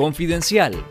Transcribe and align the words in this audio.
Confidencial. 0.00 0.82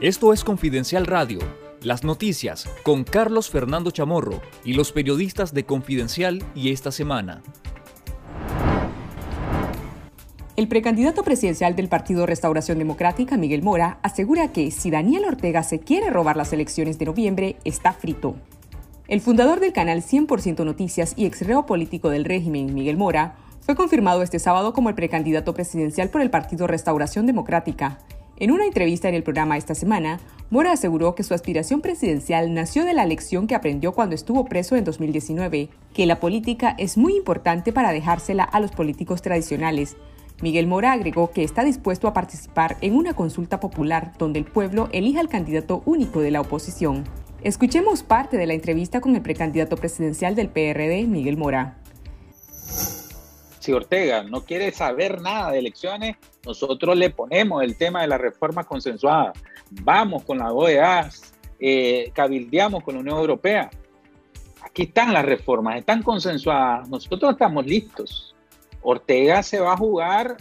Esto 0.00 0.32
es 0.32 0.44
Confidencial 0.44 1.04
Radio, 1.04 1.40
las 1.82 2.04
noticias 2.04 2.70
con 2.84 3.02
Carlos 3.02 3.50
Fernando 3.50 3.90
Chamorro 3.90 4.40
y 4.64 4.74
los 4.74 4.92
periodistas 4.92 5.52
de 5.52 5.66
Confidencial 5.66 6.44
y 6.54 6.70
esta 6.70 6.92
semana. 6.92 7.42
El 10.54 10.68
precandidato 10.68 11.24
presidencial 11.24 11.74
del 11.74 11.88
Partido 11.88 12.24
Restauración 12.24 12.78
Democrática, 12.78 13.36
Miguel 13.36 13.64
Mora, 13.64 13.98
asegura 14.04 14.52
que 14.52 14.70
si 14.70 14.92
Daniel 14.92 15.24
Ortega 15.24 15.64
se 15.64 15.80
quiere 15.80 16.10
robar 16.10 16.36
las 16.36 16.52
elecciones 16.52 17.00
de 17.00 17.06
noviembre, 17.06 17.56
está 17.64 17.94
frito. 17.94 18.36
El 19.08 19.20
fundador 19.20 19.58
del 19.58 19.72
canal 19.72 20.02
100% 20.02 20.64
Noticias 20.64 21.14
y 21.16 21.26
exreo 21.26 21.66
político 21.66 22.10
del 22.10 22.26
régimen, 22.26 22.72
Miguel 22.72 22.96
Mora, 22.96 23.34
fue 23.64 23.76
confirmado 23.76 24.22
este 24.22 24.38
sábado 24.38 24.74
como 24.74 24.90
el 24.90 24.94
precandidato 24.94 25.54
presidencial 25.54 26.10
por 26.10 26.20
el 26.20 26.28
Partido 26.28 26.66
Restauración 26.66 27.24
Democrática. 27.24 27.98
En 28.36 28.50
una 28.50 28.66
entrevista 28.66 29.08
en 29.08 29.14
el 29.14 29.22
programa 29.22 29.56
esta 29.56 29.74
semana, 29.74 30.20
Mora 30.50 30.72
aseguró 30.72 31.14
que 31.14 31.22
su 31.22 31.32
aspiración 31.32 31.80
presidencial 31.80 32.52
nació 32.52 32.84
de 32.84 32.92
la 32.92 33.06
lección 33.06 33.46
que 33.46 33.54
aprendió 33.54 33.92
cuando 33.92 34.14
estuvo 34.14 34.44
preso 34.44 34.76
en 34.76 34.84
2019, 34.84 35.70
que 35.94 36.04
la 36.04 36.20
política 36.20 36.74
es 36.76 36.98
muy 36.98 37.16
importante 37.16 37.72
para 37.72 37.92
dejársela 37.92 38.44
a 38.44 38.60
los 38.60 38.70
políticos 38.70 39.22
tradicionales. 39.22 39.96
Miguel 40.42 40.66
Mora 40.66 40.92
agregó 40.92 41.30
que 41.30 41.42
está 41.42 41.64
dispuesto 41.64 42.06
a 42.06 42.12
participar 42.12 42.76
en 42.82 42.94
una 42.94 43.14
consulta 43.14 43.60
popular 43.60 44.12
donde 44.18 44.40
el 44.40 44.44
pueblo 44.44 44.90
elija 44.92 45.20
al 45.20 45.30
candidato 45.30 45.82
único 45.86 46.20
de 46.20 46.32
la 46.32 46.42
oposición. 46.42 47.04
Escuchemos 47.42 48.02
parte 48.02 48.36
de 48.36 48.46
la 48.46 48.54
entrevista 48.54 49.00
con 49.00 49.16
el 49.16 49.22
precandidato 49.22 49.76
presidencial 49.76 50.34
del 50.34 50.50
PRD, 50.50 51.06
Miguel 51.06 51.38
Mora 51.38 51.78
si 53.64 53.72
Ortega 53.72 54.22
no 54.22 54.44
quiere 54.44 54.70
saber 54.72 55.22
nada 55.22 55.52
de 55.52 55.58
elecciones, 55.58 56.16
nosotros 56.44 56.96
le 56.98 57.08
ponemos 57.08 57.62
el 57.62 57.76
tema 57.76 58.02
de 58.02 58.08
la 58.08 58.18
reforma 58.18 58.64
consensuada. 58.64 59.32
Vamos 59.70 60.22
con 60.24 60.38
la 60.38 60.52
OEA, 60.52 61.08
eh, 61.58 62.10
cabildeamos 62.12 62.84
con 62.84 62.94
la 62.94 63.00
Unión 63.00 63.18
Europea. 63.18 63.70
Aquí 64.62 64.82
están 64.82 65.14
las 65.14 65.24
reformas, 65.24 65.78
están 65.78 66.02
consensuadas. 66.02 66.86
Nosotros 66.90 67.32
estamos 67.32 67.64
listos. 67.64 68.36
Ortega 68.82 69.42
se 69.42 69.60
va 69.60 69.72
a 69.72 69.76
jugar 69.78 70.36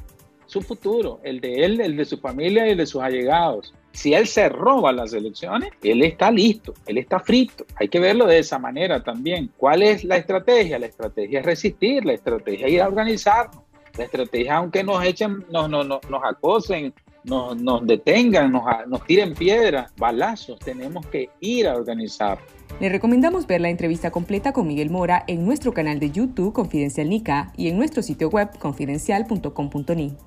su 0.45 0.61
futuro, 0.61 1.21
el 1.23 1.39
de 1.39 1.63
él, 1.63 1.80
el 1.80 1.95
de 1.95 2.03
su 2.03 2.17
familia 2.17 2.67
y 2.67 2.71
el 2.71 2.77
de 2.77 2.85
sus 2.85 3.02
allegados. 3.02 3.73
Si 3.94 4.13
él 4.13 4.27
se 4.27 4.49
roba 4.49 4.91
las 4.91 5.13
elecciones, 5.13 5.69
él 5.83 6.02
está 6.02 6.31
listo, 6.31 6.73
él 6.88 6.97
está 6.97 7.19
frito. 7.19 7.66
Hay 7.75 7.88
que 7.88 7.99
verlo 7.99 8.25
de 8.25 8.39
esa 8.39 8.58
manera 8.58 9.03
también. 9.03 9.52
¿Cuál 9.55 9.83
es 9.83 10.03
la 10.03 10.17
estrategia? 10.17 10.80
La 10.80 10.88
estrategia 10.88 11.39
es 11.39 11.45
resistir, 11.45 12.03
la 12.03 12.14
estrategia 12.14 12.67
es 12.67 12.73
ir 12.73 12.81
a 12.81 12.88
organizarnos. 12.88 13.64
La 13.95 14.05
estrategia, 14.05 14.55
aunque 14.55 14.83
nos 14.83 15.05
echen, 15.05 15.45
nos, 15.52 15.69
nos, 15.69 15.88
nos 15.88 16.23
acosen, 16.23 16.91
nos, 17.23 17.55
nos 17.61 17.86
detengan, 17.86 18.52
nos, 18.52 18.64
nos 18.88 19.05
tiren 19.05 19.36
piedras, 19.36 19.94
balazos, 19.95 20.58
tenemos 20.59 21.05
que 21.05 21.30
ir 21.39 21.67
a 21.67 21.75
organizar. 21.75 22.39
Le 22.80 22.89
recomendamos 22.89 23.45
ver 23.45 23.61
la 23.61 23.69
entrevista 23.69 24.09
completa 24.09 24.52
con 24.52 24.67
Miguel 24.67 24.89
Mora 24.89 25.23
en 25.27 25.45
nuestro 25.45 25.73
canal 25.73 25.99
de 25.99 26.09
YouTube 26.09 26.53
Confidencial 26.53 27.09
Nica 27.09 27.53
y 27.55 27.67
en 27.67 27.77
nuestro 27.77 28.02
sitio 28.02 28.30
web 28.30 28.49
confidencial.com.ni. 28.58 30.17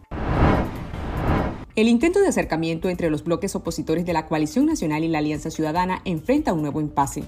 El 1.77 1.89
intento 1.89 2.21
de 2.23 2.29
acercamiento 2.29 2.89
entre 2.89 3.11
los 3.11 3.23
bloques 3.23 3.55
opositores 3.55 4.07
de 4.07 4.15
la 4.15 4.25
Coalición 4.25 4.65
Nacional 4.65 5.05
y 5.05 5.09
la 5.09 5.19
Alianza 5.19 5.51
Ciudadana 5.51 6.01
enfrenta 6.07 6.55
un 6.55 6.63
nuevo 6.63 6.81
impasse. 6.81 7.25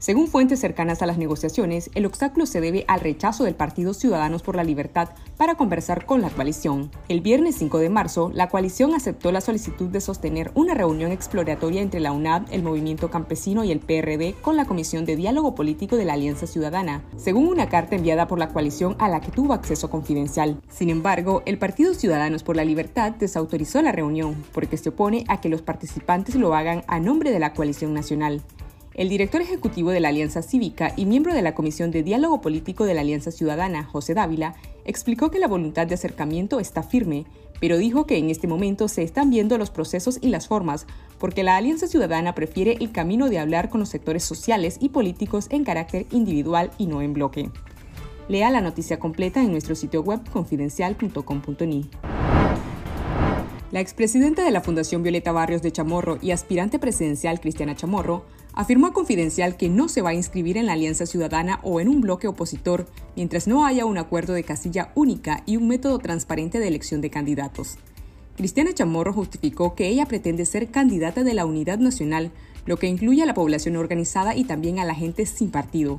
Según 0.00 0.28
fuentes 0.28 0.60
cercanas 0.60 1.02
a 1.02 1.06
las 1.06 1.18
negociaciones, 1.18 1.90
el 1.96 2.06
obstáculo 2.06 2.46
se 2.46 2.60
debe 2.60 2.84
al 2.86 3.00
rechazo 3.00 3.42
del 3.42 3.56
Partido 3.56 3.94
Ciudadanos 3.94 4.42
por 4.42 4.54
la 4.54 4.62
Libertad 4.62 5.08
para 5.36 5.56
conversar 5.56 6.06
con 6.06 6.22
la 6.22 6.30
coalición. 6.30 6.92
El 7.08 7.20
viernes 7.20 7.56
5 7.56 7.78
de 7.78 7.90
marzo, 7.90 8.30
la 8.32 8.48
coalición 8.48 8.94
aceptó 8.94 9.32
la 9.32 9.40
solicitud 9.40 9.88
de 9.88 10.00
sostener 10.00 10.52
una 10.54 10.74
reunión 10.74 11.10
exploratoria 11.10 11.82
entre 11.82 11.98
la 11.98 12.12
UNAD, 12.12 12.44
el 12.52 12.62
Movimiento 12.62 13.10
Campesino 13.10 13.64
y 13.64 13.72
el 13.72 13.80
PRD 13.80 14.36
con 14.40 14.56
la 14.56 14.66
Comisión 14.66 15.04
de 15.04 15.16
Diálogo 15.16 15.56
Político 15.56 15.96
de 15.96 16.04
la 16.04 16.12
Alianza 16.12 16.46
Ciudadana, 16.46 17.02
según 17.16 17.48
una 17.48 17.68
carta 17.68 17.96
enviada 17.96 18.28
por 18.28 18.38
la 18.38 18.50
coalición 18.50 18.94
a 19.00 19.08
la 19.08 19.20
que 19.20 19.32
tuvo 19.32 19.52
acceso 19.52 19.90
confidencial. 19.90 20.60
Sin 20.68 20.90
embargo, 20.90 21.42
el 21.44 21.58
Partido 21.58 21.92
Ciudadanos 21.92 22.44
por 22.44 22.54
la 22.54 22.64
Libertad 22.64 23.14
desautorizó 23.18 23.82
la 23.82 23.90
reunión 23.90 24.44
porque 24.52 24.76
se 24.76 24.90
opone 24.90 25.24
a 25.26 25.40
que 25.40 25.48
los 25.48 25.62
participantes 25.62 26.36
lo 26.36 26.54
hagan 26.54 26.84
a 26.86 27.00
nombre 27.00 27.32
de 27.32 27.40
la 27.40 27.52
coalición 27.52 27.94
nacional. 27.94 28.44
El 28.98 29.08
director 29.08 29.40
ejecutivo 29.40 29.92
de 29.92 30.00
la 30.00 30.08
Alianza 30.08 30.42
Cívica 30.42 30.92
y 30.96 31.06
miembro 31.06 31.32
de 31.32 31.40
la 31.40 31.54
Comisión 31.54 31.92
de 31.92 32.02
Diálogo 32.02 32.40
Político 32.40 32.84
de 32.84 32.94
la 32.94 33.02
Alianza 33.02 33.30
Ciudadana, 33.30 33.84
José 33.84 34.12
Dávila, 34.12 34.56
explicó 34.84 35.30
que 35.30 35.38
la 35.38 35.46
voluntad 35.46 35.86
de 35.86 35.94
acercamiento 35.94 36.58
está 36.58 36.82
firme, 36.82 37.24
pero 37.60 37.78
dijo 37.78 38.06
que 38.06 38.18
en 38.18 38.28
este 38.28 38.48
momento 38.48 38.88
se 38.88 39.04
están 39.04 39.30
viendo 39.30 39.56
los 39.56 39.70
procesos 39.70 40.18
y 40.20 40.30
las 40.30 40.48
formas, 40.48 40.84
porque 41.20 41.44
la 41.44 41.56
Alianza 41.56 41.86
Ciudadana 41.86 42.34
prefiere 42.34 42.76
el 42.80 42.90
camino 42.90 43.28
de 43.28 43.38
hablar 43.38 43.68
con 43.68 43.78
los 43.78 43.88
sectores 43.88 44.24
sociales 44.24 44.78
y 44.80 44.88
políticos 44.88 45.46
en 45.50 45.62
carácter 45.62 46.06
individual 46.10 46.72
y 46.76 46.86
no 46.86 47.00
en 47.00 47.12
bloque. 47.12 47.52
Lea 48.28 48.50
la 48.50 48.60
noticia 48.60 48.98
completa 48.98 49.40
en 49.40 49.52
nuestro 49.52 49.76
sitio 49.76 50.02
web 50.02 50.28
confidencial.com.ni. 50.32 51.88
La 53.70 53.80
expresidenta 53.80 54.42
de 54.44 54.50
la 54.50 54.62
Fundación 54.62 55.02
Violeta 55.02 55.30
Barrios 55.30 55.60
de 55.60 55.70
Chamorro 55.70 56.18
y 56.22 56.30
aspirante 56.30 56.78
presidencial 56.78 57.38
Cristiana 57.38 57.76
Chamorro 57.76 58.24
afirmó 58.54 58.86
a 58.86 58.92
Confidencial 58.94 59.58
que 59.58 59.68
no 59.68 59.90
se 59.90 60.00
va 60.00 60.10
a 60.10 60.14
inscribir 60.14 60.56
en 60.56 60.64
la 60.64 60.72
Alianza 60.72 61.04
Ciudadana 61.04 61.60
o 61.62 61.78
en 61.78 61.88
un 61.88 62.00
bloque 62.00 62.28
opositor 62.28 62.86
mientras 63.14 63.46
no 63.46 63.66
haya 63.66 63.84
un 63.84 63.98
acuerdo 63.98 64.32
de 64.32 64.42
casilla 64.42 64.90
única 64.94 65.42
y 65.44 65.58
un 65.58 65.68
método 65.68 65.98
transparente 65.98 66.58
de 66.58 66.66
elección 66.66 67.02
de 67.02 67.10
candidatos. 67.10 67.76
Cristiana 68.38 68.72
Chamorro 68.72 69.12
justificó 69.12 69.74
que 69.74 69.88
ella 69.88 70.06
pretende 70.06 70.46
ser 70.46 70.70
candidata 70.70 71.22
de 71.22 71.34
la 71.34 71.44
Unidad 71.44 71.78
Nacional, 71.78 72.30
lo 72.64 72.78
que 72.78 72.86
incluye 72.86 73.22
a 73.22 73.26
la 73.26 73.34
población 73.34 73.76
organizada 73.76 74.34
y 74.34 74.44
también 74.44 74.78
a 74.78 74.86
la 74.86 74.94
gente 74.94 75.26
sin 75.26 75.50
partido. 75.50 75.98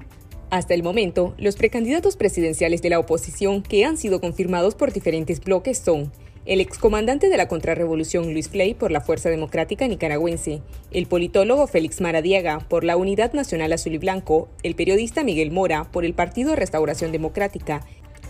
Hasta 0.50 0.74
el 0.74 0.82
momento, 0.82 1.36
los 1.38 1.56
precandidatos 1.56 2.16
presidenciales 2.18 2.82
de 2.82 2.90
la 2.90 2.98
oposición 2.98 3.62
que 3.62 3.86
han 3.86 3.98
sido 3.98 4.20
confirmados 4.20 4.74
por 4.74 4.92
diferentes 4.92 5.40
bloques 5.40 5.78
son 5.78 6.12
el 6.46 6.62
excomandante 6.62 7.30
de 7.30 7.38
la 7.38 7.48
contrarrevolución 7.48 8.32
Luis 8.34 8.50
Flay 8.50 8.74
por 8.74 8.92
la 8.92 9.02
Fuerza 9.02 9.30
Democrática 9.30 9.88
Nicaragüense, 9.88 10.62
el 10.92 11.06
politólogo 11.06 11.68
Félix 11.68 12.02
Maradiaga 12.02 12.60
por 12.60 12.84
la 12.84 12.98
Unidad 12.98 13.34
Nacional 13.34 13.74
Azul 13.74 13.94
y 13.94 13.98
Blanco, 13.98 14.50
el 14.64 14.76
periodista 14.76 15.24
Miguel 15.24 15.52
Mora 15.52 15.86
por 15.86 16.06
el 16.06 16.14
Partido 16.14 16.56
Restauración 16.56 17.12
Democrática 17.12 17.86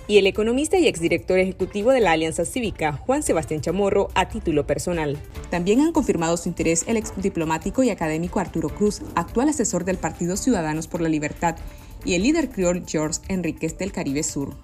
y 0.09 0.17
el 0.17 0.25
economista 0.25 0.79
y 0.79 0.87
exdirector 0.87 1.37
ejecutivo 1.37 1.91
de 1.91 1.99
la 1.99 2.13
Alianza 2.13 2.43
Cívica, 2.43 2.93
Juan 2.93 3.21
Sebastián 3.21 3.61
Chamorro, 3.61 4.09
a 4.15 4.27
título 4.27 4.65
personal. 4.65 5.19
También 5.51 5.81
han 5.81 5.91
confirmado 5.91 6.35
su 6.35 6.49
interés 6.49 6.83
el 6.87 6.97
exdiplomático 6.97 7.83
y 7.83 7.91
académico 7.91 8.39
Arturo 8.39 8.69
Cruz, 8.69 9.03
actual 9.13 9.49
asesor 9.49 9.85
del 9.85 9.97
Partido 9.97 10.35
Ciudadanos 10.35 10.87
por 10.87 11.01
la 11.01 11.09
Libertad, 11.09 11.57
y 12.05 12.15
el 12.15 12.23
líder 12.23 12.49
criol 12.49 12.83
George 12.87 13.19
Enríquez 13.27 13.77
del 13.77 13.91
Caribe 13.91 14.23
Sur. 14.23 14.55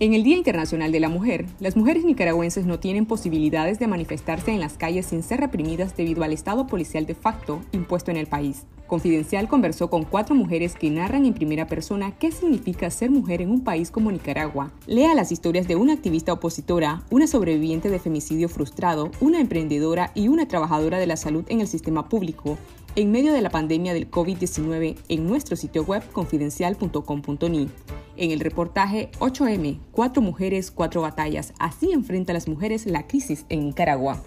En 0.00 0.12
el 0.12 0.24
Día 0.24 0.36
Internacional 0.36 0.90
de 0.90 0.98
la 0.98 1.08
Mujer, 1.08 1.46
las 1.60 1.76
mujeres 1.76 2.04
nicaragüenses 2.04 2.66
no 2.66 2.80
tienen 2.80 3.06
posibilidades 3.06 3.78
de 3.78 3.86
manifestarse 3.86 4.50
en 4.50 4.58
las 4.58 4.76
calles 4.76 5.06
sin 5.06 5.22
ser 5.22 5.38
reprimidas 5.38 5.96
debido 5.96 6.24
al 6.24 6.32
estado 6.32 6.66
policial 6.66 7.06
de 7.06 7.14
facto 7.14 7.60
impuesto 7.70 8.10
en 8.10 8.16
el 8.16 8.26
país. 8.26 8.64
Confidencial 8.88 9.46
conversó 9.46 9.90
con 9.90 10.02
cuatro 10.02 10.34
mujeres 10.34 10.74
que 10.74 10.90
narran 10.90 11.26
en 11.26 11.32
primera 11.32 11.68
persona 11.68 12.10
qué 12.18 12.32
significa 12.32 12.90
ser 12.90 13.12
mujer 13.12 13.40
en 13.40 13.52
un 13.52 13.62
país 13.62 13.92
como 13.92 14.10
Nicaragua. 14.10 14.72
Lea 14.88 15.14
las 15.14 15.30
historias 15.30 15.68
de 15.68 15.76
una 15.76 15.92
activista 15.92 16.32
opositora, 16.32 17.04
una 17.10 17.28
sobreviviente 17.28 17.88
de 17.88 18.00
femicidio 18.00 18.48
frustrado, 18.48 19.12
una 19.20 19.38
emprendedora 19.38 20.10
y 20.16 20.26
una 20.26 20.48
trabajadora 20.48 20.98
de 20.98 21.06
la 21.06 21.16
salud 21.16 21.44
en 21.46 21.60
el 21.60 21.68
sistema 21.68 22.08
público, 22.08 22.58
en 22.96 23.12
medio 23.12 23.32
de 23.32 23.42
la 23.42 23.50
pandemia 23.50 23.94
del 23.94 24.10
COVID-19 24.10 24.96
en 25.08 25.26
nuestro 25.28 25.54
sitio 25.54 25.84
web 25.84 26.02
confidencial.com.ni. 26.10 27.68
En 28.16 28.30
el 28.30 28.40
reportaje 28.40 29.10
8M, 29.18 29.80
Cuatro 29.90 30.22
mujeres, 30.22 30.70
cuatro 30.70 31.02
batallas. 31.02 31.52
Así 31.58 31.92
enfrentan 31.92 32.34
las 32.34 32.48
mujeres 32.48 32.86
la 32.86 33.06
crisis 33.06 33.44
en 33.48 33.66
Nicaragua. 33.66 34.22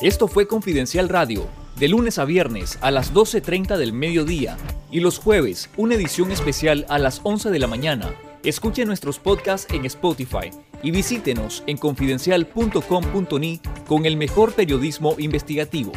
Esto 0.00 0.28
fue 0.28 0.46
Confidencial 0.46 1.08
Radio, 1.08 1.46
de 1.78 1.88
lunes 1.88 2.18
a 2.18 2.24
viernes 2.24 2.78
a 2.82 2.90
las 2.90 3.14
12.30 3.14 3.76
del 3.76 3.92
mediodía 3.92 4.56
y 4.90 5.00
los 5.00 5.18
jueves 5.18 5.70
una 5.76 5.94
edición 5.94 6.30
especial 6.32 6.86
a 6.88 6.98
las 6.98 7.20
11 7.22 7.50
de 7.50 7.58
la 7.58 7.66
mañana. 7.66 8.14
Escuche 8.44 8.84
nuestros 8.84 9.18
podcasts 9.18 9.72
en 9.72 9.84
Spotify 9.86 10.50
y 10.82 10.90
visítenos 10.90 11.64
en 11.66 11.78
confidencial.com.ni 11.78 13.60
con 13.86 14.06
el 14.06 14.16
mejor 14.16 14.52
periodismo 14.52 15.16
investigativo. 15.18 15.92